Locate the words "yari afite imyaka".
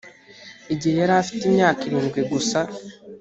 1.01-1.81